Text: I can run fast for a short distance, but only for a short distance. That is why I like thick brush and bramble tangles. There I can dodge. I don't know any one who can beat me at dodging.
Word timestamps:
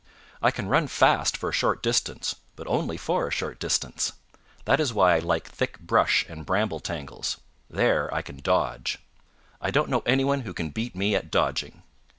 I 0.41 0.49
can 0.49 0.67
run 0.67 0.87
fast 0.87 1.37
for 1.37 1.49
a 1.49 1.53
short 1.53 1.83
distance, 1.83 2.33
but 2.55 2.65
only 2.65 2.97
for 2.97 3.27
a 3.27 3.31
short 3.31 3.59
distance. 3.59 4.13
That 4.65 4.79
is 4.79 4.91
why 4.91 5.15
I 5.15 5.19
like 5.19 5.47
thick 5.47 5.77
brush 5.77 6.25
and 6.27 6.43
bramble 6.43 6.79
tangles. 6.79 7.37
There 7.69 8.11
I 8.11 8.23
can 8.23 8.37
dodge. 8.37 8.97
I 9.61 9.69
don't 9.69 9.89
know 9.91 10.01
any 10.07 10.23
one 10.23 10.41
who 10.41 10.55
can 10.55 10.71
beat 10.71 10.95
me 10.95 11.13
at 11.13 11.29
dodging. 11.29 11.83